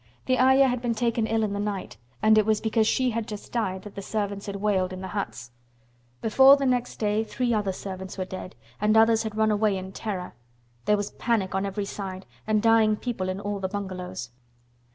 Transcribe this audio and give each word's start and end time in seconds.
The 0.25 0.39
Ayah 0.39 0.67
had 0.67 0.81
been 0.81 0.95
taken 0.95 1.27
ill 1.27 1.43
in 1.43 1.53
the 1.53 1.59
night, 1.59 1.97
and 2.23 2.35
it 2.35 2.45
was 2.47 2.59
because 2.59 2.87
she 2.87 3.11
had 3.11 3.27
just 3.27 3.51
died 3.51 3.83
that 3.83 3.93
the 3.93 4.01
servants 4.01 4.47
had 4.47 4.55
wailed 4.55 4.91
in 4.93 5.01
the 5.01 5.09
huts. 5.09 5.51
Before 6.21 6.57
the 6.57 6.65
next 6.65 6.95
day 6.97 7.23
three 7.23 7.53
other 7.53 7.71
servants 7.71 8.17
were 8.17 8.25
dead 8.25 8.55
and 8.81 8.97
others 8.97 9.21
had 9.21 9.37
run 9.37 9.51
away 9.51 9.77
in 9.77 9.91
terror. 9.91 10.33
There 10.85 10.97
was 10.97 11.11
panic 11.11 11.53
on 11.53 11.67
every 11.67 11.85
side, 11.85 12.25
and 12.47 12.63
dying 12.63 12.95
people 12.95 13.29
in 13.29 13.39
all 13.39 13.59
the 13.59 13.69
bungalows. 13.69 14.31